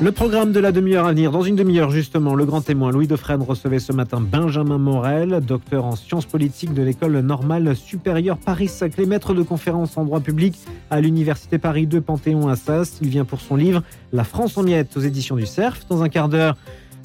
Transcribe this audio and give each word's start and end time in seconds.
Le 0.00 0.12
programme 0.12 0.52
de 0.52 0.60
la 0.60 0.70
demi-heure 0.70 1.06
à 1.06 1.10
venir, 1.10 1.32
dans 1.32 1.42
une 1.42 1.56
demi-heure 1.56 1.90
justement, 1.90 2.36
le 2.36 2.44
grand 2.44 2.60
témoin 2.60 2.92
Louis 2.92 3.08
Dauphren 3.08 3.42
recevait 3.42 3.80
ce 3.80 3.92
matin 3.92 4.20
Benjamin 4.20 4.78
Morel, 4.78 5.40
docteur 5.44 5.84
en 5.84 5.96
sciences 5.96 6.24
politiques 6.24 6.72
de 6.72 6.82
l'école 6.82 7.18
normale 7.18 7.74
supérieure 7.74 8.38
Paris-Saclay, 8.38 9.06
maître 9.06 9.34
de 9.34 9.42
conférences 9.42 9.98
en 9.98 10.04
droit 10.04 10.20
public 10.20 10.54
à 10.90 11.00
l'université 11.00 11.58
Paris 11.58 11.88
2 11.88 12.00
Panthéon-Assas. 12.00 12.98
Il 13.02 13.08
vient 13.08 13.24
pour 13.24 13.40
son 13.40 13.56
livre 13.56 13.82
La 14.12 14.22
France 14.22 14.56
en 14.56 14.62
miettes 14.62 14.96
aux 14.96 15.00
éditions 15.00 15.34
du 15.34 15.46
Cerf. 15.46 15.80
Dans 15.90 16.04
un 16.04 16.08
quart 16.08 16.28
d'heure, 16.28 16.56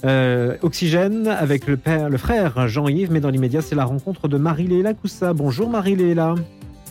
euh, 0.05 0.57
Oxygène 0.62 1.28
avec 1.28 1.66
le, 1.66 1.80
le 2.12 2.18
frère 2.18 2.68
Jean-Yves, 2.68 3.12
mais 3.12 3.21
dans 3.21 3.32
l'immédiat, 3.32 3.64
c'est 3.64 3.75
la 3.75 3.86
rencontre 3.86 4.28
de 4.28 4.38
Marie-Léla 4.38 4.94
Coussa. 4.94 5.34
Bonjour 5.34 5.68
Marie-Léla. 5.68 6.36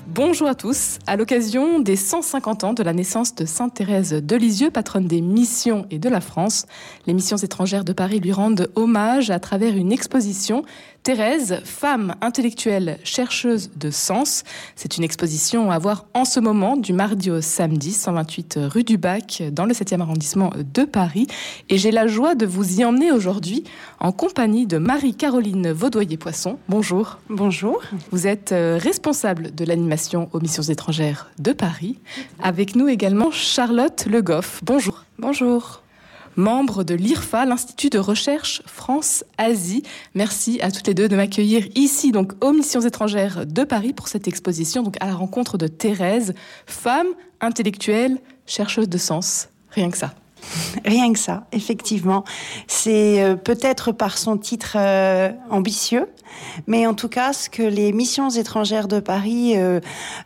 Bonjour 0.09 0.49
à 0.49 0.57
tous. 0.57 0.99
À 1.07 1.17
l'occasion 1.17 1.79
des 1.79 1.95
150 1.95 2.65
ans 2.65 2.73
de 2.73 2.83
la 2.83 2.93
naissance 2.93 3.37
de 3.37 3.45
Sainte 3.45 3.75
Thérèse 3.75 4.13
de 4.13 4.37
Lisieux, 4.37 4.71
patronne 4.71 5.07
des 5.07 5.21
missions 5.21 5.87
et 5.91 5.99
de 6.01 6.09
la 6.09 6.21
France, 6.21 6.67
les 7.07 7.15
missions 7.15 7.37
étrangères 7.37 7.85
de 7.85 7.93
Paris 7.93 8.19
lui 8.19 8.33
rendent 8.33 8.69
hommage 8.75 9.31
à 9.31 9.39
travers 9.39 9.77
une 9.77 9.93
exposition 9.93 10.65
Thérèse, 11.03 11.61
femme 11.65 12.15
intellectuelle 12.21 12.99
chercheuse 13.03 13.71
de 13.75 13.91
sens. 13.91 14.45
C'est 14.77 14.99
une 14.99 15.03
exposition 15.03 15.73
à 15.73 15.79
voir 15.79 16.07
en 16.15 16.25
ce 16.25 16.39
moment 16.39 16.77
du 16.77 16.93
mardi 16.93 17.29
au 17.29 17.41
samedi, 17.41 17.91
128 17.91 18.61
rue 18.71 18.85
du 18.85 18.99
Bac, 18.99 19.43
dans 19.51 19.67
le 19.67 19.75
7e 19.75 20.01
arrondissement 20.01 20.53
de 20.57 20.85
Paris. 20.85 21.27
Et 21.69 21.77
j'ai 21.77 21.91
la 21.91 22.07
joie 22.07 22.37
de 22.37 22.47
vous 22.47 22.79
y 22.79 22.85
emmener 22.85 23.11
aujourd'hui 23.11 23.65
en 23.99 24.13
compagnie 24.13 24.67
de 24.67 24.79
Marie-Caroline 24.79 25.73
Vaudoyer-Poisson. 25.73 26.59
Bonjour. 26.69 27.19
Bonjour. 27.29 27.83
Vous 28.13 28.29
êtes 28.29 28.53
euh, 28.53 28.79
responsable 28.81 29.53
de 29.53 29.65
l'animation 29.65 30.29
aux 30.33 30.39
missions 30.39 30.63
étrangères 30.63 31.33
de 31.41 31.53
Paris. 31.53 31.99
Avec 32.41 32.77
nous 32.77 32.87
également 32.87 33.33
Charlotte 33.33 34.07
Le 34.07 34.23
Goff. 34.23 34.61
Bonjour. 34.63 35.05
Bonjour 35.19 35.82
membre 36.37 36.85
de 36.85 36.95
l'IRFA, 36.95 37.45
l'Institut 37.45 37.91
de 37.91 37.99
recherche 37.99 38.63
France-Asie. 38.67 39.83
Merci 40.15 40.61
à 40.61 40.71
toutes 40.71 40.87
les 40.87 40.95
deux 40.95 41.09
de 41.09 41.17
m'accueillir 41.17 41.67
ici, 41.75 42.13
donc 42.13 42.33
aux 42.45 42.53
missions 42.53 42.81
étrangères 42.81 43.47
de 43.47 43.65
Paris 43.65 43.93
pour 43.93 44.09
cette 44.09 44.29
exposition, 44.29 44.83
donc 44.83 44.97
à 45.01 45.07
la 45.07 45.15
rencontre 45.15 45.59
de 45.59 45.67
Thérèse, 45.67 46.35
femme 46.67 47.09
intellectuelle, 47.41 48.19
chercheuse 48.47 48.89
de 48.89 48.99
sens. 48.99 49.49
Rien 49.71 49.91
que 49.91 49.99
ça. 49.99 50.15
Rien 50.85 51.13
que 51.13 51.19
ça, 51.19 51.47
effectivement. 51.53 52.25
C'est 52.67 53.23
euh, 53.23 53.37
peut-être 53.37 53.93
par 53.93 54.19
son 54.19 54.37
titre 54.37 54.77
euh, 54.77 55.31
ambitieux, 55.51 56.09
mais 56.67 56.87
en 56.87 56.95
tout 56.95 57.09
cas, 57.09 57.33
ce 57.33 57.51
que 57.51 57.63
les 57.63 57.93
missions 57.93 58.31
étrangères 58.31 58.89
de 58.89 59.01
Paris 59.01 59.55
euh, 59.57 59.81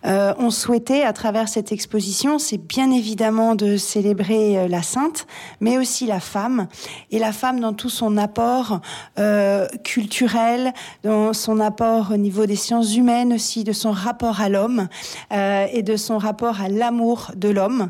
euh, 0.05 0.35
ont 0.39 0.51
souhaité 0.51 1.03
à 1.03 1.13
travers 1.13 1.49
cette 1.49 1.73
exposition, 1.73 2.39
c'est 2.39 2.59
bien 2.59 2.91
évidemment 2.91 3.55
de 3.55 3.77
célébrer 3.77 4.59
euh, 4.59 4.69
la 4.69 4.83
sainte, 4.83 5.27
mais 5.61 5.79
aussi 5.79 6.07
la 6.07 6.21
femme, 6.21 6.69
et 7.11 7.19
la 7.19 7.33
femme 7.33 7.61
dans 7.61 7.73
tout 7.73 7.89
son 7.89 8.17
apport 8.17 8.81
culturel, 9.85 10.73
dans 11.03 11.33
son 11.33 11.61
apport 11.61 12.11
au 12.13 12.17
niveau 12.17 12.47
des 12.47 12.57
sciences 12.57 12.97
humaines 12.97 13.33
aussi, 13.33 13.65
de 13.65 13.73
son 13.73 13.91
rapport 13.91 14.41
à 14.41 14.49
l'homme 14.49 14.89
et 15.31 15.83
de 15.83 15.97
son 15.97 16.19
rapport 16.19 16.61
à 16.61 16.69
l'amour 16.69 17.31
de 17.37 17.49
l'homme. 17.49 17.89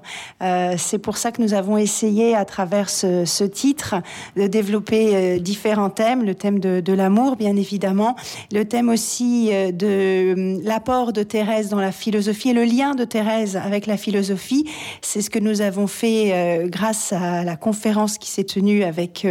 c'est 0.77 0.99
pour 0.99 1.17
ça 1.17 1.33
que 1.33 1.43
nous 1.43 1.55
avons 1.55 1.77
essayé 1.77 2.35
à 2.35 2.45
travers 2.45 2.89
ce, 2.89 3.45
titre 3.45 3.97
de 4.37 4.47
développer 4.47 5.41
différents 5.41 5.91
thèmes, 5.91 6.25
le 6.25 6.35
thème 6.35 6.61
de 6.61 6.93
l'amour 6.93 7.37
bien 7.37 7.57
évidemment, 7.57 8.06
le 8.53 8.65
thème 8.65 8.89
aussi 8.89 9.49
euh, 9.53 9.73
de 9.73 9.87
euh, 9.87 10.61
l'apport 10.63 11.13
de 11.13 11.23
Thérèse 11.23 11.69
dans 11.69 11.81
la 11.81 11.93
philosophie 11.93 12.51
et 12.51 12.53
le 12.53 12.65
lien 12.65 12.95
de 12.95 13.05
Thérèse 13.05 13.57
avec 13.57 13.87
la 13.87 13.97
philosophie. 13.97 14.69
C'est 15.03 15.21
ce 15.21 15.31
que 15.31 15.39
nous 15.39 15.61
avons 15.61 15.87
fait 15.87 16.33
euh, 16.33 16.69
grâce 16.69 17.13
à 17.13 17.45
la 17.45 17.57
conférence 17.57 18.19
qui 18.19 18.31
s'est 18.31 18.45
tenue 18.45 18.85
avec 18.85 19.27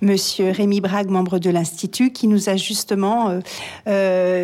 Monsieur 0.00 0.50
Rémi 0.50 0.80
Brague, 0.80 1.08
membre 1.08 1.38
de 1.38 1.50
l'Institut, 1.50 2.12
qui 2.12 2.26
nous 2.26 2.48
a 2.48 2.56
justement 2.56 3.40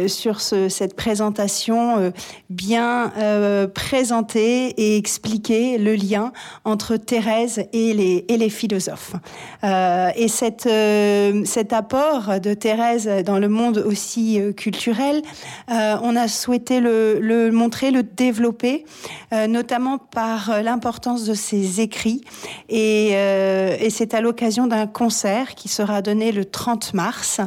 sur 0.06 0.40
cette 0.40 0.94
présentation 0.94 2.12
bien 2.50 3.12
présenté 3.74 4.68
et 4.76 4.96
expliqué 4.96 5.78
le 5.78 5.94
lien 5.94 6.32
entre 6.64 6.96
Thérèse 6.96 7.64
et 7.72 7.94
les, 8.28 8.50
philosophes. 8.50 9.14
et 9.62 10.28
cette, 10.28 10.68
cet 11.44 11.72
apport 11.72 12.40
de 12.40 12.54
Thérèse 12.54 13.08
dans 13.24 13.38
le 13.38 13.47
monde 13.48 13.78
aussi 13.78 14.40
euh, 14.40 14.52
culturel. 14.52 15.22
Euh, 15.70 15.96
on 16.02 16.16
a 16.16 16.28
souhaité 16.28 16.80
le, 16.80 17.50
montrer, 17.50 17.90
le 17.90 18.02
développer, 18.02 18.84
euh, 19.32 19.46
notamment 19.46 19.98
par 19.98 20.62
l'importance 20.62 21.24
de 21.24 21.34
ses 21.34 21.80
écrits. 21.80 22.22
Et, 22.68 23.16
c'est 23.90 24.14
à 24.14 24.20
l'occasion 24.20 24.66
d'un 24.66 24.86
concert 24.86 25.54
qui 25.54 25.68
sera 25.68 26.02
donné 26.02 26.30
le 26.30 26.44
30 26.44 26.94
mars 26.94 27.40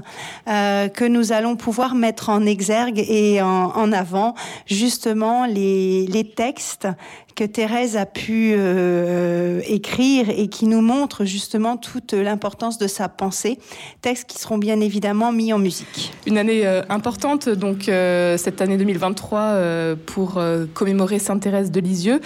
que 0.47 1.07
nous 1.07 1.31
allons 1.31 1.56
pouvoir 1.56 1.95
mettre 1.95 2.29
en 2.29 2.45
exergue 2.45 3.00
et 3.00 3.41
en, 3.41 3.91
avant 3.91 4.34
justement 4.66 5.45
les, 5.45 6.07
les 6.07 6.23
textes 6.23 6.88
que 7.36 7.44
Thérèse 7.44 7.97
a 7.97 8.06
pu 8.06 8.53
euh, 8.56 9.62
écrire 9.66 10.30
et 10.30 10.47
qui 10.47 10.66
nous 10.66 10.81
montre 10.81 11.25
justement 11.25 11.78
toute 11.78 12.14
l'importance 12.14 12.78
de 12.78 12.88
sa 12.88 13.09
pensée. 13.09 13.58
Textes 14.02 14.30
qui 14.30 14.40
seront 14.40 14.58
bien 14.58 14.80
évidemment 14.80 15.31
mis 15.31 15.53
en 15.53 15.59
musique. 15.59 16.14
Une 16.25 16.38
année 16.38 16.66
euh, 16.66 16.81
importante, 16.90 17.50
donc 17.50 17.90
euh, 17.90 18.38
cette 18.38 18.62
année 18.62 18.78
2023 18.78 19.58
pour 20.06 20.41
commémorer 20.74 21.20
Sainte 21.20 21.41
Thérèse 21.41 21.72
de 21.72 21.80
Lisieux. 21.80 22.22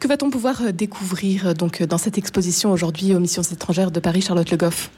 Que 0.00 0.08
va-t-on 0.08 0.30
pouvoir 0.30 0.72
découvrir 0.72 1.54
donc 1.54 1.82
dans 1.82 1.98
cette 1.98 2.18
exposition 2.18 2.72
aujourd'hui 2.72 3.14
aux 3.14 3.20
Missions 3.20 3.42
étrangères 3.42 3.90
de 3.90 4.00
Paris, 4.00 4.22
Charlotte 4.22 4.50
Le 4.50 4.56
Goff? 4.56 4.90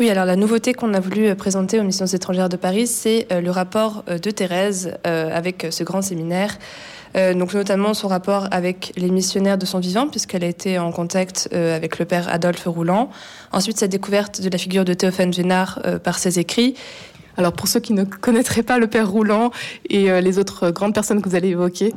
Oui, 0.00 0.08
alors 0.10 0.24
la 0.24 0.36
nouveauté 0.36 0.74
qu'on 0.74 0.94
a 0.94 1.00
voulu 1.00 1.34
présenter 1.34 1.80
aux 1.80 1.82
missions 1.82 2.06
étrangères 2.06 2.48
de 2.48 2.56
Paris, 2.56 2.86
c'est 2.86 3.26
le 3.30 3.50
rapport 3.50 4.04
de 4.06 4.30
Thérèse 4.30 4.96
avec 5.04 5.66
ce 5.70 5.82
grand 5.82 6.02
séminaire 6.02 6.56
euh, 7.16 7.34
donc 7.34 7.54
notamment 7.54 7.94
son 7.94 8.08
rapport 8.08 8.48
avec 8.50 8.92
les 8.96 9.10
missionnaires 9.10 9.58
de 9.58 9.66
son 9.66 9.78
vivant, 9.78 10.08
puisqu'elle 10.08 10.44
a 10.44 10.48
été 10.48 10.78
en 10.78 10.92
contact 10.92 11.48
euh, 11.52 11.76
avec 11.76 11.98
le 11.98 12.04
père 12.04 12.28
Adolphe 12.28 12.64
Roulant. 12.66 13.10
Ensuite, 13.52 13.78
sa 13.78 13.88
découverte 13.88 14.40
de 14.40 14.50
la 14.50 14.58
figure 14.58 14.84
de 14.84 14.94
Théophane 14.94 15.30
Vénard 15.30 15.80
euh, 15.84 15.98
par 15.98 16.18
ses 16.18 16.38
écrits. 16.38 16.74
Alors 17.36 17.52
pour 17.52 17.68
ceux 17.68 17.80
qui 17.80 17.92
ne 17.92 18.04
connaîtraient 18.04 18.64
pas 18.64 18.78
le 18.78 18.88
père 18.88 19.08
Roulant 19.08 19.52
et 19.88 20.20
les 20.20 20.40
autres 20.40 20.70
grandes 20.70 20.92
personnes 20.92 21.22
que 21.22 21.28
vous 21.28 21.36
allez 21.36 21.50
évoquer. 21.50 21.94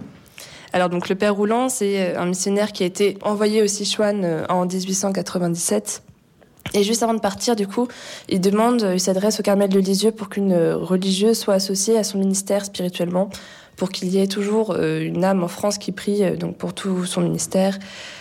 Alors 0.71 0.87
donc 0.87 1.09
le 1.09 1.15
père 1.15 1.33
Roulant, 1.33 1.67
c'est 1.67 2.15
un 2.15 2.27
missionnaire 2.27 2.71
qui 2.71 2.83
a 2.83 2.85
été 2.85 3.17
envoyé 3.23 3.63
au 3.63 3.67
Sichuan 3.67 4.45
en 4.49 4.67
1897. 4.67 6.03
Et 6.75 6.83
juste 6.83 7.01
avant 7.01 7.15
de 7.15 7.19
partir, 7.19 7.55
du 7.55 7.65
coup, 7.65 7.87
il 8.29 8.39
demande, 8.39 8.87
il 8.93 8.99
s'adresse 8.99 9.39
au 9.39 9.43
Carmel 9.43 9.69
de 9.69 9.79
Lisieux 9.79 10.11
pour 10.11 10.29
qu'une 10.29 10.55
religieuse 10.55 11.39
soit 11.39 11.55
associée 11.55 11.97
à 11.97 12.03
son 12.03 12.19
ministère 12.19 12.63
spirituellement 12.63 13.31
pour 13.81 13.89
qu'il 13.89 14.09
y 14.09 14.21
ait 14.21 14.27
toujours 14.27 14.75
euh, 14.77 15.01
une 15.01 15.23
âme 15.23 15.43
en 15.43 15.47
France 15.47 15.79
qui 15.79 15.91
prie 15.91 16.23
euh, 16.23 16.35
donc 16.35 16.55
pour 16.55 16.75
tout 16.75 17.03
son 17.05 17.21
ministère. 17.21 17.79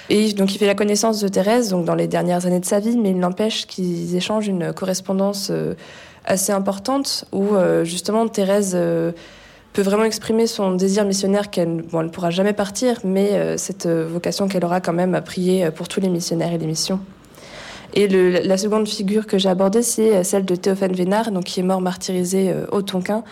Et 0.09 0.33
donc 0.33 0.55
il 0.55 0.59
fait 0.59 0.67
la 0.67 0.75
connaissance 0.75 1.21
de 1.21 1.29
Thérèse 1.29 1.69
donc 1.69 1.85
dans 1.85 1.95
les 1.95 2.07
dernières 2.07 2.47
années 2.47 2.61
de 2.61 2.65
sa 2.65 2.81
vie, 2.81 2.97
mais 2.97 3.11
il 3.11 3.19
n'empêche 3.19 3.67
qu'ils 3.67 4.17
échangent 4.17 4.49
une 4.49 4.73
correspondance 4.73 5.49
euh, 5.51 5.75
assez 6.25 6.51
importante 6.51 7.27
où 7.33 7.49
justement 7.83 8.27
Thérèse 8.27 8.75
peut 9.73 9.83
vraiment 9.83 10.05
exprimer 10.05 10.47
son 10.47 10.73
désir 10.73 11.05
missionnaire 11.05 11.51
qu'elle 11.51 11.77
ne 11.77 12.09
pourra 12.09 12.31
jamais 12.31 12.53
partir, 12.53 12.99
mais 13.05 13.57
cette 13.57 13.87
vocation 13.87 14.47
qu'elle 14.47 14.65
aura 14.65 14.81
quand 14.81 14.93
même 14.93 15.15
à 15.15 15.23
prier 15.23 15.71
pour 15.71 15.89
tous 15.89 16.01
les 16.01 16.11
missionnaires 16.11 16.53
et 16.53 16.59
les 16.59 16.67
missions. 16.67 17.01
Et 17.95 18.07
la 18.07 18.59
seconde 18.59 18.87
figure 18.87 19.27
que 19.27 19.39
j'ai 19.39 19.49
abordée, 19.49 19.83
c'est 19.83 20.23
celle 20.25 20.45
de 20.45 20.57
Théophane 20.57 20.93
Vénard, 20.93 21.33
donc 21.33 21.45
qui 21.45 21.61
est 21.61 21.65
mort 21.65 21.81
martyrisé 21.81 22.55
au 22.71 22.83
Tonkin 22.83 23.25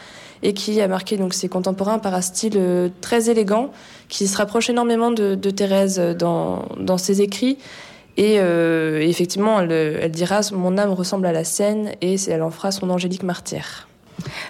et 0.43 0.53
qui 0.55 0.81
a 0.81 0.89
marqué 0.89 1.17
donc 1.17 1.35
ses 1.35 1.49
contemporains 1.49 1.99
par 1.99 2.15
un 2.15 2.21
style 2.21 2.55
euh, 2.57 2.89
très 3.01 3.31
élégant 3.31 3.71
qui 4.09 4.27
se 4.27 4.37
rapproche 4.37 4.71
énormément 4.71 5.11
de, 5.11 5.35
Thérèse 5.51 5.99
dans, 5.99 6.67
dans, 6.79 6.99
ses 6.99 7.21
écrits. 7.21 7.59
Et 8.17 8.37
euh, 8.39 9.01
effectivement, 9.01 9.61
elle, 9.61 10.11
dira 10.11 10.41
Mon 10.53 10.79
âme 10.79 10.91
ressemble 10.91 11.27
à 11.27 11.33
la 11.33 11.45
Seine 11.45 11.93
et 12.01 12.17
elle 12.29 12.43
en 12.43 12.51
fera 12.51 12.71
son 12.71 12.91
angélique 12.91 13.23
martyr. 13.23 13.89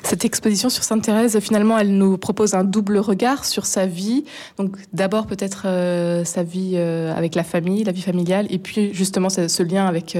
Cette 0.02 0.24
exposition 0.24 0.70
sur 0.70 0.82
Sainte 0.82 1.02
Thérèse, 1.02 1.38
finalement, 1.40 1.78
elle 1.78 1.94
nous 1.98 2.16
propose 2.16 2.54
un 2.54 2.64
double 2.64 2.96
regard 2.96 3.44
sur 3.44 3.66
sa 3.66 3.84
vie. 3.84 4.24
Donc, 4.56 4.76
d'abord 4.94 5.26
peut-être 5.26 5.64
euh, 5.66 6.24
sa 6.24 6.42
vie 6.42 6.78
avec 6.78 7.34
la 7.34 7.44
famille, 7.44 7.84
la 7.84 7.92
vie 7.92 8.02
familiale, 8.02 8.46
et 8.50 8.58
puis 8.58 8.94
justement 8.94 9.28
ce, 9.28 9.62
lien 9.62 9.86
avec 9.86 10.16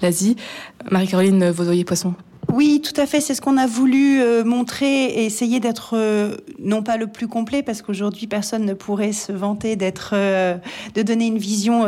l'Asie. 0.00 0.36
Marie-Caroline 0.90 1.50
Vaudoyer-Poisson. 1.50 2.14
Oui, 2.50 2.80
tout 2.82 2.98
à 2.98 3.04
fait. 3.04 3.20
C'est 3.20 3.34
ce 3.34 3.42
qu'on 3.42 3.58
a 3.58 3.66
voulu 3.66 4.22
euh, 4.22 4.42
montrer 4.42 5.04
et 5.04 5.26
essayer 5.26 5.60
d'être 5.60 5.90
euh, 5.92 6.34
non 6.58 6.82
pas 6.82 6.96
le 6.96 7.06
plus 7.06 7.28
complet, 7.28 7.62
parce 7.62 7.82
qu'aujourd'hui 7.82 8.26
personne 8.26 8.64
ne 8.64 8.72
pourrait 8.72 9.12
se 9.12 9.32
vanter 9.32 9.76
d'être, 9.76 10.12
euh, 10.14 10.56
de 10.94 11.02
donner 11.02 11.26
une 11.26 11.36
vision 11.36 11.86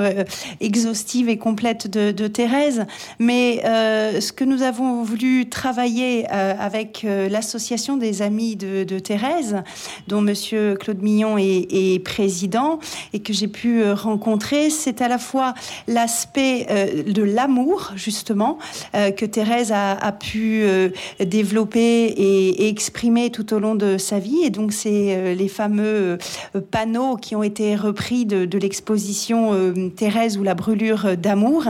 exhaustive 0.60 1.30
et 1.30 1.38
complète 1.38 1.88
de, 1.88 2.26
Thérèse. 2.28 2.84
Mais 3.18 3.62
ce 3.64 4.32
que 4.32 4.44
nous 4.44 4.62
avons 4.62 5.02
voulu 5.02 5.48
travailler 5.48 6.28
avec 6.28 7.04
l'association 7.04 7.96
des 7.96 8.22
amis 8.22 8.56
de, 8.56 8.98
Thérèse, 8.98 9.62
dont 10.08 10.20
Monsieur 10.20 10.76
Claude 10.76 11.02
Mignon 11.02 11.36
est, 11.38 12.04
président 12.04 12.78
et 13.12 13.20
que 13.20 13.32
j'ai 13.32 13.48
pu 13.48 13.90
rencontrer, 13.90 14.70
c'est 14.70 15.02
à 15.02 15.08
la 15.08 15.18
fois 15.18 15.54
l'aspect 15.88 16.66
de 17.06 17.22
l'amour 17.22 17.92
justement 17.96 18.58
que 18.92 19.24
Thérèse 19.24 19.72
a 19.72 20.12
pu 20.12 20.49
euh, 20.50 20.88
développer 21.24 22.06
et, 22.06 22.68
exprimer 22.68 23.30
tout 23.30 23.54
au 23.54 23.58
long 23.58 23.74
de 23.74 23.98
sa 23.98 24.18
vie. 24.18 24.38
Et 24.44 24.50
donc, 24.50 24.72
c'est 24.72 25.14
euh, 25.14 25.34
les 25.34 25.48
fameux 25.48 26.18
euh, 26.54 26.60
panneaux 26.70 27.16
qui 27.16 27.36
ont 27.36 27.42
été 27.42 27.74
repris 27.76 28.26
de, 28.26 28.58
l'exposition 28.58 29.72
Thérèse 29.96 30.36
ou 30.36 30.42
la 30.42 30.54
brûlure 30.54 31.16
d'amour, 31.16 31.64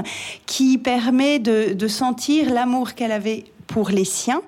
qui 0.47 0.77
permet 0.77 1.39
de, 1.39 1.73
de 1.73 1.89
sentir 1.89 2.53
l'amour 2.53 2.95
qu'elle 2.95 3.13
avait 3.13 3.45
pour 3.71 3.91
les 3.91 4.05
siens, 4.05 4.43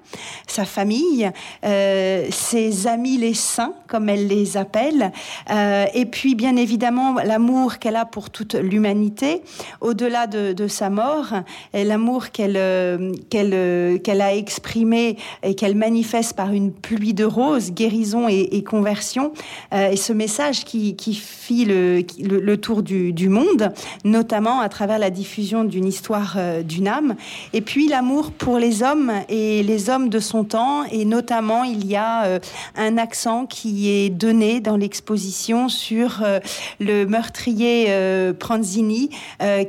sa 0.49 0.65
famille, 0.65 1.31
euh, 1.65 2.27
ses 2.31 2.89
amis 2.89 3.19
les 3.19 3.35
saints, 3.35 3.73
comme 3.87 4.09
elle 4.09 4.27
les 4.27 4.57
appelle, 4.57 5.13
euh, 5.49 5.87
et 5.95 6.07
puis 6.07 6.35
bien 6.35 6.57
évidemment 6.57 7.15
l'amour 7.25 7.79
qu'elle 7.79 7.95
a 7.95 8.05
pour 8.05 8.31
toute 8.31 8.55
l'humanité, 8.55 9.43
au-delà 9.81 10.27
de, 10.27 10.67
sa 10.67 10.91
mort, 10.91 11.35
l'amour 11.73 12.31
qu'elle 12.31 12.57
euh, 12.57 13.13
qu'elle 13.31 14.01
qu'elle 14.03 14.21
a 14.21 14.35
exprimé 14.35 15.17
et 15.45 15.55
qu'elle 15.55 15.77
manifeste 15.77 16.35
par 16.35 16.53
une 16.53 16.73
pluie 16.73 17.15
de 17.15 17.25
roses, 17.25 17.71
guérison 17.71 18.27
et, 18.29 18.65
conversion, 18.65 19.33
et 19.73 19.97
ce 19.97 20.13
message 20.13 20.65
qui, 20.65 20.97
qui 20.97 21.15
fit 21.15 21.65
le, 21.65 22.03
le, 22.19 22.57
tour 22.57 22.83
du, 22.83 23.13
du, 23.13 23.29
monde, 23.29 23.73
notamment 24.05 24.61
à 24.61 24.69
travers 24.69 24.99
la 24.99 25.11
diffusion 25.11 25.63
d'une 25.63 25.87
histoire 25.87 26.37
d'une 26.65 26.89
âme, 26.89 27.15
et 27.53 27.61
puis 27.61 27.87
l'amour 27.87 28.33
pour 28.33 28.59
les 28.59 28.83
hommes 28.83 29.12
et 29.29 29.63
les 29.63 29.91
hommes 29.91 30.09
de 30.09 30.21
son 30.21 30.45
temps. 30.45 30.85
Et 30.85 31.05
notamment, 31.05 31.65
il 31.65 31.87
y 31.87 31.97
a 31.97 32.25
euh, 32.25 32.39
un 32.77 32.99
accent 32.99 33.47
qui 33.47 33.91
est 33.91 34.11
donné 34.11 34.61
dans 34.61 34.77
l'exposition 34.77 35.69
sur 35.69 36.21
euh, 36.23 36.41
le 36.81 37.05
meurtrier 37.07 37.87
euh, 37.89 38.33
Pranzini, 38.33 39.11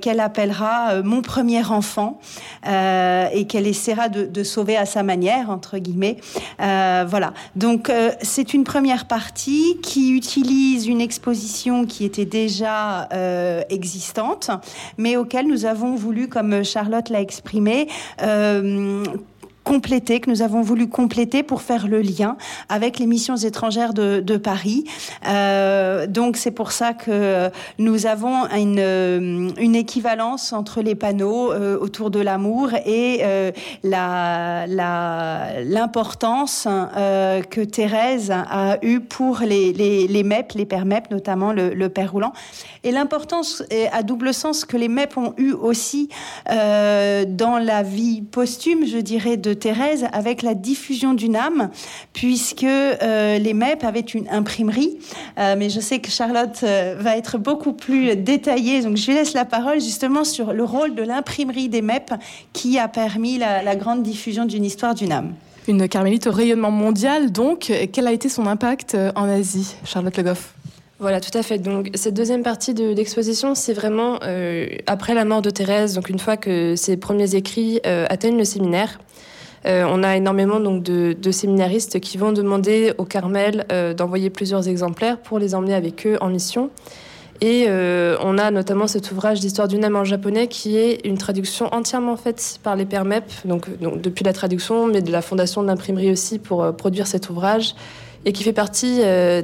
qu'elle 0.01 0.19
appellera 0.19 1.01
mon 1.03 1.21
premier 1.21 1.63
enfant 1.65 2.19
et 2.65 3.45
qu'elle 3.47 3.67
essaiera 3.67 4.09
de, 4.09 4.43
sauver 4.43 4.77
à 4.77 4.85
sa 4.85 5.03
manière, 5.03 5.49
entre 5.49 5.77
guillemets. 5.77 6.17
voilà. 6.59 7.33
Donc, 7.55 7.91
c'est 8.21 8.53
une 8.53 8.63
première 8.63 9.05
partie 9.05 9.77
qui 9.81 10.11
utilise 10.11 10.87
une 10.87 11.01
exposition 11.01 11.85
qui 11.85 12.05
était 12.05 12.25
déjà 12.25 13.07
existante, 13.69 14.49
mais 14.97 15.17
auquel 15.17 15.47
nous 15.47 15.65
avons 15.65 15.95
voulu, 15.95 16.27
comme 16.27 16.63
Charlotte 16.63 17.09
l'a 17.09 17.21
exprimé, 17.21 17.87
compléter, 19.73 20.19
que 20.19 20.29
nous 20.29 20.43
avons 20.43 20.61
voulu 20.61 20.87
compléter 20.87 21.41
pour 21.41 21.63
faire 21.63 21.87
le 21.87 22.01
lien 22.01 22.37
avec 22.69 22.99
les 22.99 23.07
missions 23.07 23.37
étrangères 23.37 23.95
de, 23.95 24.37
Paris. 24.37 24.83
Euh, 25.27 26.05
donc 26.05 26.37
c'est 26.37 26.51
pour 26.51 26.71
ça 26.71 26.93
que 26.93 27.49
nous 27.79 28.05
avons 28.05 28.45
une, 28.55 28.77
euh, 28.79 29.73
équivalence 29.73 30.53
entre 30.53 30.81
les 30.81 30.93
panneaux 30.93 31.51
euh, 31.51 31.79
autour 31.79 32.11
de 32.11 32.19
l'amour 32.19 32.69
et 32.85 33.21
euh, 33.23 33.51
l'importance 35.65 36.67
que 37.49 37.63
Thérèse 37.63 38.31
a 38.31 38.77
eue 38.83 38.99
pour 38.99 39.39
les, 39.39 39.73
les, 39.73 40.07
les 40.07 40.23
MEP, 40.23 40.53
les 40.53 40.65
pères 40.65 40.85
MEP, 40.85 41.09
notamment 41.09 41.51
le, 41.51 41.73
le 41.73 41.89
père 41.89 42.11
roulant, 42.11 42.33
et 42.83 42.91
l'importance 42.91 43.63
à 43.91 44.03
double 44.03 44.33
sens 44.35 44.65
que 44.65 44.77
les 44.77 44.87
MEP 44.87 45.17
ont 45.17 45.33
eu 45.37 45.53
aussi 45.53 46.09
dans 46.45 47.59
la 47.63 47.81
vie 47.81 48.21
posthume, 48.21 48.85
je 48.85 48.97
dirais, 48.99 49.37
de 49.37 49.53
Thérèse 49.63 50.07
avec 50.11 50.41
la 50.41 50.55
diffusion 50.55 51.13
d'une 51.13 51.37
âme, 51.37 51.69
puisque 52.11 52.65
euh, 52.65 53.37
les 53.39 53.53
MEP 53.53 53.85
avaient 53.85 54.01
une 54.01 54.27
imprimerie. 54.27 54.97
Euh, 55.39 55.55
mais 55.57 55.69
je 55.69 55.79
sais 55.79 55.99
que 55.99 56.09
Charlotte 56.09 56.59
euh, 56.63 56.97
va 56.99 57.15
être 57.15 57.37
beaucoup 57.37 57.71
plus 57.71 58.17
détaillée, 58.17 58.81
donc 58.81 58.97
je 58.97 59.05
lui 59.07 59.13
laisse 59.13 59.33
la 59.33 59.45
parole 59.45 59.79
justement 59.79 60.25
sur 60.25 60.51
le 60.51 60.65
rôle 60.65 60.95
de 60.95 61.01
l'imprimerie 61.01 61.69
des 61.69 61.81
MEP 61.81 62.11
qui 62.51 62.77
a 62.77 62.89
permis 62.89 63.37
la, 63.37 63.63
la 63.63 63.77
grande 63.77 64.03
diffusion 64.03 64.43
d'une 64.43 64.65
histoire 64.65 64.95
d'une 64.95 65.13
âme. 65.13 65.33
Une 65.69 65.87
carmélite 65.87 66.27
au 66.27 66.31
rayonnement 66.31 66.71
mondial, 66.71 67.31
donc. 67.31 67.71
Quel 67.93 68.05
a 68.07 68.11
été 68.11 68.27
son 68.27 68.47
impact 68.47 68.97
en 69.15 69.29
Asie, 69.29 69.75
Charlotte 69.85 70.17
Le 70.17 70.23
Goff? 70.23 70.55
Voilà, 70.99 71.21
tout 71.21 71.37
à 71.37 71.41
fait. 71.41 71.57
Donc 71.57 71.89
cette 71.93 72.13
deuxième 72.13 72.43
partie 72.43 72.73
de 72.73 72.93
l'exposition, 72.93 73.55
c'est 73.55 73.73
vraiment 73.73 74.19
après 74.87 75.13
la 75.13 75.23
mort 75.23 75.41
de 75.41 75.49
Thérèse, 75.49 75.93
donc 75.93 76.09
une 76.09 76.19
fois 76.19 76.35
que 76.35 76.75
ses 76.75 76.97
premiers 76.97 77.35
écrits 77.35 77.79
atteignent 77.85 78.37
le 78.37 78.43
séminaire. 78.43 78.99
Euh, 79.65 79.85
on 79.87 80.03
a 80.03 80.17
énormément 80.17 80.59
donc 80.59 80.83
de, 80.83 81.31
séminaristes 81.31 81.99
qui 81.99 82.17
vont 82.17 82.31
demander 82.31 82.93
au 82.97 83.05
Carmel 83.05 83.65
euh, 83.71 83.93
d'envoyer 83.93 84.29
plusieurs 84.29 84.67
exemplaires 84.67 85.17
pour 85.17 85.39
les 85.39 85.55
emmener 85.55 85.73
avec 85.73 86.05
eux 86.05 86.17
en 86.21 86.29
mission. 86.29 86.69
Et 87.41 87.65
euh, 87.67 88.15
on 88.21 88.37
a 88.37 88.51
notamment 88.51 88.87
cet 88.87 89.11
ouvrage 89.11 89.39
d'histoire 89.39 89.67
d'une 89.67 89.83
âme 89.83 89.95
en 89.95 90.03
japonais 90.03 90.47
qui 90.47 90.77
est 90.77 91.05
une 91.05 91.17
traduction 91.17 91.73
entièrement 91.73 92.15
faite 92.15 92.59
par 92.63 92.75
les 92.75 92.85
pères 92.85 93.05
MEP, 93.05 93.23
donc, 93.45 93.67
depuis 93.79 94.23
la 94.23 94.33
traduction, 94.33 94.87
mais 94.87 95.01
de 95.01 95.11
la 95.11 95.21
fondation 95.21 95.61
de 95.61 95.67
l'imprimerie 95.67 96.11
aussi 96.11 96.39
pour 96.39 96.73
produire 96.75 97.07
cet 97.07 97.29
ouvrage, 97.29 97.75
et 98.25 98.31
qui 98.31 98.43
fait 98.43 98.53
partie 98.53 99.01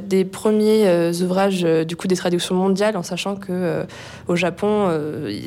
des 0.08 0.24
premiers 0.24 1.12
ouvrages 1.22 1.64
du 1.64 1.98
coup 1.98 2.08
des 2.08 2.16
traductions 2.16 2.56
mondiales, 2.56 2.96
en 2.96 3.04
sachant 3.04 3.36
que 3.36 3.86
au 4.30 4.36
Japon, 4.38 4.88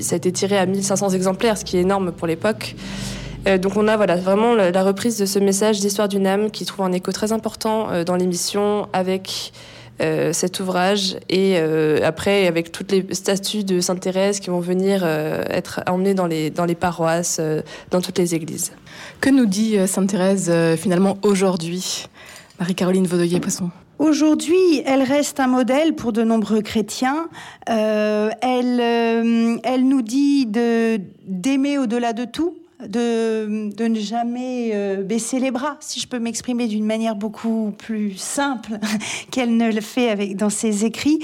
ça 0.00 0.14
a 0.14 0.16
été 0.16 0.30
tiré 0.32 0.58
à 0.58 0.66
1500 0.66 1.10
exemplaires, 1.10 1.56
ce 1.56 1.64
qui 1.64 1.78
est 1.78 1.82
énorme 1.82 2.12
pour 2.12 2.26
l'époque. 2.26 2.74
Euh, 3.46 3.58
donc 3.58 3.76
on 3.76 3.88
a 3.88 3.96
voilà 3.96 4.16
vraiment 4.16 4.54
la, 4.54 4.82
reprise 4.82 5.18
de 5.18 5.26
ce 5.26 5.38
message 5.38 5.80
d'histoire 5.80 6.08
d'une 6.08 6.26
âme 6.26 6.50
qui 6.50 6.64
trouve 6.64 6.84
un 6.84 6.92
écho 6.92 7.12
très 7.12 7.32
important 7.32 7.90
euh, 7.90 8.04
dans 8.04 8.16
l'émission 8.16 8.88
avec 8.92 9.52
euh, 10.00 10.32
cet 10.32 10.60
ouvrage 10.60 11.16
et 11.28 11.58
après 12.02 12.46
avec 12.46 12.72
toutes 12.72 12.92
les 12.92 13.06
statues 13.12 13.64
de 13.64 13.80
Sainte 13.80 14.00
Thérèse 14.00 14.40
qui 14.40 14.50
vont 14.50 14.60
venir 14.60 15.04
être 15.04 15.80
emmenées 15.86 16.14
dans 16.14 16.26
les 16.26 16.50
dans 16.50 16.64
les 16.64 16.74
paroisses, 16.74 17.40
dans 17.90 18.00
toutes 18.00 18.18
les 18.18 18.34
églises. 18.34 18.72
Que 19.20 19.30
nous 19.30 19.46
dit 19.46 19.76
Sainte 19.86 20.08
Thérèse 20.08 20.52
finalement 20.76 21.18
aujourd'hui, 21.22 22.06
Marie-Caroline 22.58 23.06
Vaudoyer-Poisson 23.06 23.70
Aujourd'hui, 23.98 24.82
elle 24.84 25.02
reste 25.02 25.38
un 25.38 25.46
modèle 25.46 25.94
pour 25.94 26.12
de 26.12 26.24
nombreux 26.24 26.62
chrétiens. 26.62 27.28
elle, 27.66 28.80
elle 28.80 29.88
nous 29.88 30.02
dit 30.02 30.46
de 30.46 31.00
d'aimer 31.26 31.78
au-delà 31.78 32.12
de 32.12 32.24
tout, 32.24 32.56
de, 32.88 33.70
ne 33.80 34.00
jamais 34.00 34.70
euh, 34.74 35.02
baisser 35.02 35.38
les 35.38 35.50
bras, 35.50 35.76
si 35.80 36.00
je 36.00 36.06
peux 36.06 36.18
m'exprimer 36.18 36.66
d'une 36.66 36.84
manière 36.84 37.16
beaucoup 37.16 37.72
plus 37.76 38.16
simple 38.16 38.78
qu'elle 39.30 39.56
ne 39.56 39.72
le 39.72 39.80
fait 39.80 40.34
dans 40.34 40.50
ses 40.50 40.84
écrits, 40.84 41.18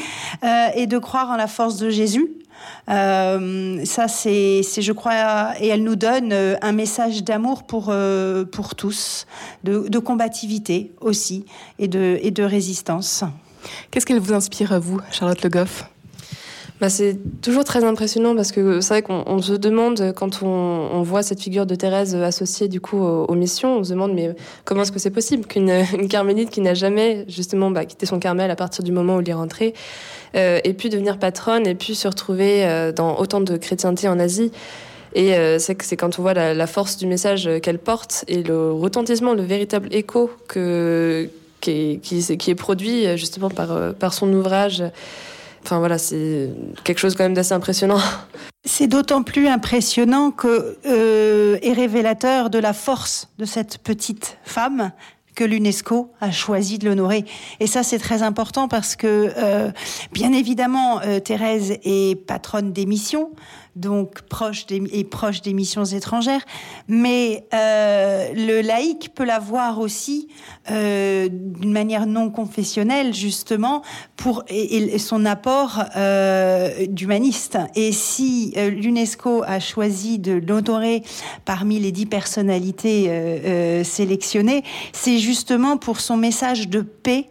euh, 0.44 0.68
et 0.74 0.86
de 0.86 0.98
croire 0.98 1.30
en 1.30 1.36
la 1.36 1.46
force 1.46 1.78
de 1.78 1.90
Jésus. 1.90 2.28
Euh, 2.88 3.84
ça, 3.84 4.08
c'est, 4.08 4.62
je 4.62 4.92
crois, 4.92 5.52
et 5.60 5.68
elle 5.68 5.84
nous 5.84 5.96
donne 5.96 6.32
un 6.32 6.72
message 6.72 7.22
d'amour 7.22 7.64
pour, 7.64 7.94
pour 8.52 8.74
tous, 8.74 9.26
de, 9.64 9.98
combativité 9.98 10.92
aussi, 11.00 11.44
et 11.78 11.88
de, 11.88 12.18
et 12.22 12.30
de 12.30 12.42
résistance. 12.42 13.24
Qu'est-ce 13.90 14.06
qu'elle 14.06 14.20
vous 14.20 14.32
inspire, 14.32 14.80
vous, 14.80 15.00
Charlotte 15.10 15.42
Le 15.42 15.50
Goff? 15.50 15.84
Bah, 16.80 16.88
c'est 16.88 17.18
toujours 17.42 17.64
très 17.64 17.82
impressionnant 17.82 18.36
parce 18.36 18.52
que 18.52 18.80
c'est 18.80 18.94
vrai 18.94 19.02
qu'on 19.02 19.42
se 19.42 19.52
demande 19.52 20.12
quand 20.14 20.42
on, 20.42 21.02
voit 21.02 21.22
cette 21.22 21.40
figure 21.40 21.66
de 21.66 21.74
Thérèse 21.74 22.14
associée 22.14 22.68
du 22.68 22.80
coup 22.80 22.98
aux, 22.98 23.34
missions, 23.34 23.78
on 23.78 23.84
se 23.84 23.90
demande 23.90 24.12
mais 24.14 24.34
comment 24.64 24.82
est-ce 24.82 24.92
que 24.92 24.98
c'est 24.98 25.10
possible 25.10 25.46
qu'une 25.46 25.70
une 25.98 26.08
carmélite 26.08 26.50
qui 26.50 26.60
n'a 26.60 26.74
jamais 26.74 27.24
justement 27.28 27.70
bah, 27.70 27.84
quitté 27.84 28.06
son 28.06 28.20
Carmel 28.20 28.50
à 28.50 28.56
partir 28.56 28.84
du 28.84 28.92
moment 28.92 29.16
où 29.16 29.20
il 29.20 29.28
est 29.28 29.34
rentré 29.34 29.74
euh, 30.36 30.60
ait 30.62 30.74
pu 30.74 30.88
devenir 30.88 31.18
patronne 31.18 31.66
et 31.66 31.74
pu 31.74 31.94
se 31.94 32.06
retrouver 32.06 32.64
euh, 32.64 32.92
dans 32.92 33.18
autant 33.18 33.40
de 33.40 33.56
chrétienté 33.56 34.08
en 34.08 34.18
Asie. 34.18 34.52
Et 35.14 35.34
euh, 35.34 35.58
c'est 35.58 35.96
quand 35.96 36.18
on 36.18 36.22
voit 36.22 36.34
la, 36.34 36.66
force 36.66 36.98
du 36.98 37.06
message 37.06 37.48
qu'elle 37.62 37.78
porte 37.78 38.24
et 38.28 38.42
le 38.42 38.72
retentissement, 38.72 39.32
le 39.32 39.42
véritable 39.42 39.88
écho 39.90 40.30
que, 40.46 41.30
qui, 41.60 41.98
est, 42.02 42.54
produit 42.54 43.16
justement 43.16 43.48
par 43.48 44.12
son 44.12 44.30
ouvrage. 44.32 44.84
Enfin 45.68 45.80
voilà, 45.80 45.98
c'est 45.98 46.48
quelque 46.82 46.96
chose 46.96 47.14
quand 47.14 47.24
même 47.24 47.34
d'assez 47.34 47.52
impressionnant. 47.52 47.98
C'est 48.64 48.86
d'autant 48.86 49.22
plus 49.22 49.48
impressionnant 49.48 50.30
que 50.30 50.78
euh, 50.86 51.58
révélateur 51.62 52.48
de 52.48 52.58
la 52.58 52.72
force 52.72 53.28
de 53.38 53.44
cette 53.44 53.76
petite 53.76 54.38
femme 54.44 54.92
que 55.38 55.44
l'UNESCO 55.44 56.10
a 56.20 56.32
choisi 56.32 56.78
de 56.78 56.88
l'honorer. 56.88 57.24
Et 57.60 57.68
ça, 57.68 57.84
c'est 57.84 58.00
très 58.00 58.24
important 58.24 58.66
parce 58.66 58.96
que, 58.96 59.32
euh, 59.36 59.70
bien 60.10 60.32
évidemment, 60.32 61.00
euh, 61.02 61.20
Thérèse 61.20 61.78
est 61.84 62.20
patronne 62.26 62.72
des 62.72 62.86
missions, 62.86 63.30
donc 63.76 64.22
proche 64.22 64.66
des, 64.66 64.82
et 64.90 65.04
proche 65.04 65.40
des 65.40 65.54
missions 65.54 65.84
étrangères, 65.84 66.44
mais 66.88 67.46
euh, 67.54 68.32
le 68.34 68.62
laïc 68.62 69.14
peut 69.14 69.24
la 69.24 69.38
voir 69.38 69.78
aussi 69.78 70.26
d'une 70.68 71.72
manière 71.72 72.06
non 72.06 72.30
confessionnelle, 72.30 73.14
justement, 73.14 73.82
pour 74.16 74.42
et, 74.48 74.98
son 74.98 75.24
apport 75.24 75.84
d'humaniste. 76.88 77.58
Et 77.76 77.92
si 77.92 78.52
l'UNESCO 78.56 79.44
a 79.46 79.60
choisi 79.60 80.18
de 80.18 80.32
l'honorer 80.32 81.02
parmi 81.44 81.78
les 81.78 81.92
dix 81.92 82.04
personnalités 82.04 83.08
sélectionnées, 83.84 84.62
c'est 84.92 85.18
justement 85.28 85.76
pour 85.76 86.00
son 86.00 86.16
message 86.16 86.68
de 86.68 86.80
paix 86.80 87.28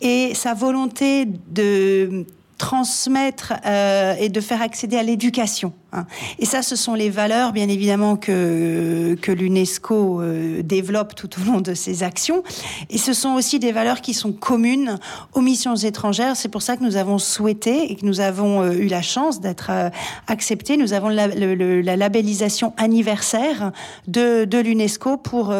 et 0.00 0.34
sa 0.34 0.54
volonté 0.54 1.26
de 1.26 2.24
transmettre 2.58 3.54
euh, 3.66 4.14
et 4.20 4.28
de 4.28 4.40
faire 4.40 4.62
accéder 4.62 4.96
à 4.96 5.02
l'éducation. 5.02 5.72
Hein. 5.92 6.06
Et 6.38 6.46
ça, 6.46 6.62
ce 6.62 6.76
sont 6.76 6.94
les 6.94 7.10
valeurs, 7.10 7.52
bien 7.52 7.68
évidemment, 7.68 8.16
que, 8.16 9.16
que 9.20 9.32
l'UNESCO 9.32 10.20
euh, 10.20 10.62
développe 10.62 11.14
tout 11.14 11.28
au 11.40 11.44
long 11.44 11.60
de 11.60 11.74
ses 11.74 12.02
actions. 12.02 12.42
Et 12.90 12.98
ce 12.98 13.12
sont 13.12 13.30
aussi 13.30 13.58
des 13.58 13.72
valeurs 13.72 14.00
qui 14.00 14.14
sont 14.14 14.32
communes 14.32 14.98
aux 15.32 15.40
missions 15.40 15.74
étrangères. 15.74 16.36
C'est 16.36 16.48
pour 16.48 16.62
ça 16.62 16.76
que 16.76 16.84
nous 16.84 16.96
avons 16.96 17.18
souhaité 17.18 17.90
et 17.90 17.96
que 17.96 18.06
nous 18.06 18.20
avons 18.20 18.62
euh, 18.62 18.72
eu 18.72 18.86
la 18.86 19.02
chance 19.02 19.40
d'être 19.40 19.70
euh, 19.70 19.90
acceptés. 20.28 20.76
Nous 20.76 20.92
avons 20.92 21.08
la, 21.08 21.26
la, 21.26 21.96
labellisation 21.96 22.72
anniversaire 22.76 23.72
de, 24.06 24.44
de 24.44 24.58
l'UNESCO 24.58 25.16
pour, 25.16 25.54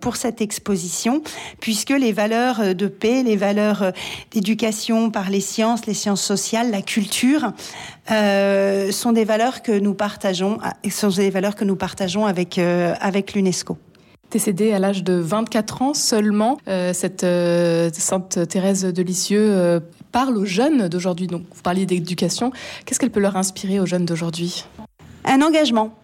pour 0.00 0.16
cette 0.16 0.40
exposition, 0.40 1.22
puisque 1.60 1.90
les 1.90 2.12
valeurs 2.12 2.74
de 2.74 2.86
paix, 2.86 3.22
les 3.22 3.36
valeurs 3.36 3.92
d'éducation 4.30 5.10
par 5.10 5.30
les 5.30 5.40
sciences, 5.40 5.86
les 5.86 5.94
sciences 5.94 6.22
sociales, 6.22 6.70
la 6.70 6.82
culture, 6.82 7.52
euh, 8.10 8.90
sont 8.92 9.12
des 9.12 9.24
valeurs 9.24 9.62
que 9.62 9.78
nous 9.78 9.94
partageons, 9.94 10.58
sont 10.90 11.08
des 11.08 11.30
valeurs 11.30 11.54
que 11.54 11.64
nous 11.64 11.76
partageons 11.76 12.26
avec, 12.26 12.58
euh, 12.58 12.94
avec 13.00 13.34
l'UNESCO. 13.34 13.78
Décédée 14.30 14.72
à 14.72 14.80
l'âge 14.80 15.04
de 15.04 15.14
24 15.14 15.82
ans 15.82 15.94
seulement, 15.94 16.58
euh, 16.66 16.92
cette 16.92 17.22
euh, 17.22 17.90
Sainte 17.92 18.48
Thérèse 18.48 18.84
de 18.84 19.02
Lisieux 19.02 19.40
euh, 19.40 19.80
parle 20.10 20.36
aux 20.36 20.44
jeunes 20.44 20.88
d'aujourd'hui. 20.88 21.28
Donc, 21.28 21.42
vous 21.54 21.62
parliez 21.62 21.86
d'éducation. 21.86 22.50
Qu'est-ce 22.84 22.98
qu'elle 22.98 23.10
peut 23.10 23.20
leur 23.20 23.36
inspirer 23.36 23.78
aux 23.78 23.86
jeunes 23.86 24.04
d'aujourd'hui? 24.04 24.64
Un 25.24 25.42
engagement 25.42 25.94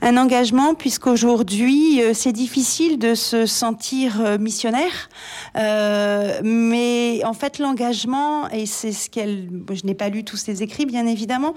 un 0.00 0.16
engagement 0.16 0.74
puisqu'aujourd'hui 0.74 2.02
euh, 2.02 2.12
c'est 2.14 2.32
difficile 2.32 2.98
de 2.98 3.14
se 3.14 3.46
sentir 3.46 4.20
euh, 4.20 4.38
missionnaire, 4.38 5.08
euh, 5.56 6.40
mais 6.44 7.22
en 7.24 7.32
fait 7.32 7.58
l'engagement 7.58 8.48
et 8.50 8.66
c'est 8.66 8.92
ce 8.92 9.10
qu'elle, 9.10 9.48
je 9.72 9.84
n'ai 9.84 9.94
pas 9.94 10.08
lu 10.08 10.24
tous 10.24 10.36
ses 10.36 10.62
écrits 10.62 10.86
bien 10.86 11.06
évidemment 11.06 11.54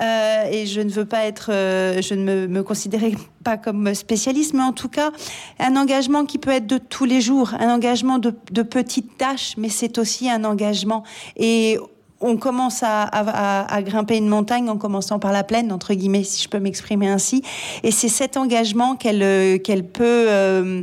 euh, 0.00 0.44
et 0.50 0.66
je 0.66 0.80
ne 0.80 0.90
veux 0.90 1.04
pas 1.04 1.24
être, 1.24 1.50
euh, 1.52 2.02
je 2.02 2.14
ne 2.14 2.24
me, 2.24 2.46
me 2.48 2.62
considérais 2.62 3.12
pas 3.44 3.56
comme 3.56 3.94
spécialiste, 3.94 4.54
mais 4.54 4.62
en 4.62 4.72
tout 4.72 4.88
cas 4.88 5.10
un 5.58 5.76
engagement 5.76 6.24
qui 6.24 6.38
peut 6.38 6.50
être 6.50 6.66
de 6.66 6.78
tous 6.78 7.04
les 7.04 7.20
jours, 7.20 7.52
un 7.58 7.72
engagement 7.72 8.18
de, 8.18 8.34
de 8.50 8.62
petites 8.62 9.16
tâches, 9.18 9.54
mais 9.56 9.68
c'est 9.68 9.98
aussi 9.98 10.30
un 10.30 10.44
engagement. 10.44 11.04
Et 11.36 11.78
on 12.24 12.36
commence 12.36 12.82
à, 12.82 13.82
grimper 13.82 14.16
une 14.16 14.28
montagne 14.28 14.68
en 14.70 14.78
commençant 14.78 15.18
par 15.18 15.32
la 15.32 15.44
plaine, 15.44 15.70
entre 15.70 15.94
guillemets, 15.94 16.24
si 16.24 16.42
je 16.42 16.48
peux 16.48 16.58
m'exprimer 16.58 17.08
ainsi. 17.08 17.42
Et 17.82 17.90
c'est 17.90 18.08
cet 18.08 18.36
engagement 18.36 18.96
qu'elle 18.96 19.22
euh, 19.22 19.58
peut... 19.92 20.26
Euh, 20.28 20.82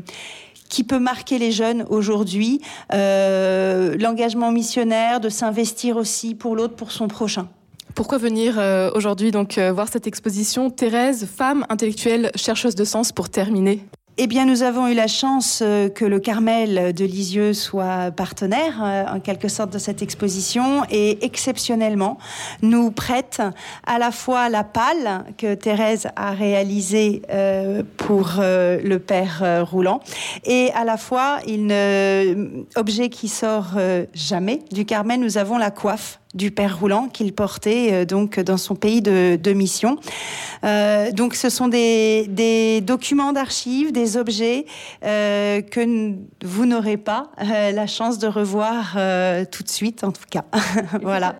qui 0.69 0.85
peut 0.85 0.99
marquer 0.99 1.37
les 1.37 1.51
jeunes 1.51 1.83
aujourd'hui, 1.89 2.61
euh, 2.93 3.97
l'engagement 3.99 4.53
missionnaire, 4.53 5.19
de 5.19 5.27
s'investir 5.27 5.97
aussi 5.97 6.33
pour 6.33 6.55
l'autre, 6.55 6.75
pour 6.75 6.93
son 6.93 7.09
prochain. 7.09 7.49
Pourquoi 7.93 8.17
venir 8.17 8.57
aujourd'hui 8.95 9.31
donc 9.31 9.59
voir 9.59 9.89
cette 9.89 10.07
exposition? 10.07 10.69
Thérèse, 10.69 11.27
femme 11.27 11.65
intellectuelle, 11.67 12.31
chercheuse 12.35 12.75
de 12.75 12.85
sens 12.85 13.11
pour 13.11 13.27
terminer 13.27 13.83
eh 14.17 14.27
bien, 14.27 14.45
nous 14.45 14.61
avons 14.61 14.87
eu 14.87 14.93
la 14.93 15.07
chance 15.07 15.61
euh, 15.61 15.87
que 15.87 16.03
le 16.03 16.19
Carmel 16.19 16.93
de 16.93 17.05
Lisieux 17.05 17.53
soit 17.53 18.11
partenaire, 18.11 18.81
euh, 18.83 19.05
en 19.15 19.19
quelque 19.21 19.47
sorte, 19.47 19.71
de 19.71 19.79
cette 19.79 20.01
exposition 20.01 20.83
et 20.91 21.23
exceptionnellement 21.25 22.17
nous 22.61 22.91
prête 22.91 23.41
à 23.87 23.99
la 23.99 24.11
fois 24.11 24.49
la 24.49 24.65
palle 24.65 25.23
que 25.37 25.53
Thérèse 25.53 26.07
a 26.17 26.31
réalisée 26.31 27.21
euh, 27.31 27.83
pour 27.97 28.33
le 28.37 28.97
père 28.97 29.65
roulant 29.69 30.01
et 30.43 30.71
à 30.75 30.83
la 30.83 30.97
fois 30.97 31.39
une 31.47 32.65
objet 32.75 33.09
qui 33.09 33.27
sort 33.27 33.77
jamais 34.13 34.59
du 34.71 34.85
Carmel. 34.85 35.19
Nous 35.19 35.37
avons 35.37 35.57
la 35.57 35.71
coiffe 35.71 36.20
du 36.33 36.51
père 36.51 36.79
roulant 36.79 37.07
qu'il 37.07 37.33
portait 37.33 37.89
euh, 37.91 38.05
donc 38.05 38.39
dans 38.39 38.57
son 38.57 38.75
pays 38.75 39.01
de, 39.01 39.53
mission. 39.53 39.97
Euh, 40.63 41.11
donc 41.11 41.35
ce 41.35 41.49
sont 41.49 41.67
des, 41.67 42.81
documents 42.81 43.33
d'archives, 43.33 43.91
des 43.91 44.17
objets 44.17 44.65
euh, 45.03 45.61
que 45.61 46.15
vous 46.43 46.65
n'aurez 46.65 46.97
pas 46.97 47.31
la 47.37 47.87
chance 47.87 48.17
de 48.17 48.27
revoir 48.27 48.93
tout 49.51 49.63
de 49.63 49.69
suite 49.69 50.03
en 50.03 50.11
tout 50.11 50.23
cas. 50.29 50.45
voilà. 51.01 51.35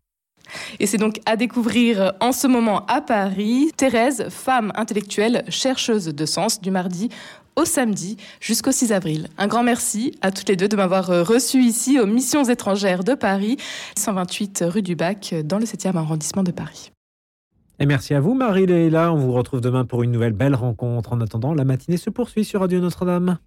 Et 0.80 0.88
c'est 0.88 0.98
donc 0.98 1.20
à 1.26 1.36
découvrir 1.36 2.14
en 2.20 2.32
ce 2.32 2.48
moment 2.48 2.86
à 2.88 3.02
Paris, 3.02 3.72
Thérèse, 3.78 4.28
femme 4.30 4.74
intellectuelle, 4.76 5.44
chercheuse 5.48 6.06
de 6.06 6.26
sens, 6.26 6.62
du 6.62 6.72
mardi 6.72 7.10
au 7.56 7.66
samedi 7.66 8.18
jusqu'au 8.40 8.72
6 8.72 8.92
avril. 8.92 9.28
Un 9.38 9.48
grand 9.48 9.64
merci 9.64 10.14
à 10.22 10.32
toutes 10.32 10.50
les 10.50 10.56
deux 10.56 10.68
de 10.68 10.76
m'avoir 10.76 11.08
reçu 11.26 11.62
ici 11.62 12.00
aux 12.00 12.06
Missions 12.06 12.44
étrangères 12.44 13.04
de 13.04 13.14
Paris, 13.14 13.58
128 13.98 14.64
rue 14.68 14.82
du 14.82 14.96
Bac, 14.96 15.36
dans 15.46 15.60
le 15.60 15.66
7e 15.66 15.96
arrondissement 15.96 16.44
de 16.44 16.52
Paris. 16.52 16.92
Et 17.80 17.86
merci 17.88 18.14
à 18.14 18.20
vous, 18.20 18.36
Marie 18.36 18.68
Léla. 18.68 19.12
On 19.12 19.18
vous 19.18 19.32
retrouve 19.32 19.60
demain 19.60 19.86
pour 19.86 20.04
une 20.04 20.12
nouvelle 20.12 20.34
belle 20.34 20.54
rencontre. 20.54 21.14
En 21.14 21.22
attendant, 21.22 21.54
la 21.54 21.66
matinée 21.66 21.98
se 21.98 22.12
poursuit 22.12 22.46
sur 22.46 22.62
Radio 22.62 22.80
Notre-Dame. 22.80 23.40